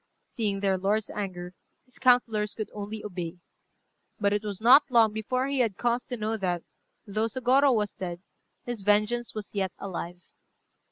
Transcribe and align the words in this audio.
Seeing 0.23 0.61
their 0.61 0.79
lord's 0.79 1.11
anger, 1.11 1.53
his 1.85 1.99
councillors 1.99 2.55
could 2.55 2.71
only 2.73 3.03
obey. 3.05 3.37
But 4.19 4.33
it 4.33 4.41
was 4.41 4.59
not 4.59 4.81
long 4.89 5.13
before 5.13 5.45
he 5.45 5.59
had 5.59 5.77
cause 5.77 6.03
to 6.05 6.17
know 6.17 6.37
that, 6.37 6.63
though 7.05 7.27
Sôgorô 7.27 7.75
was 7.75 7.93
dead, 7.93 8.19
his 8.65 8.81
vengeance 8.81 9.35
was 9.35 9.53
yet 9.53 9.73
alive. 9.77 10.19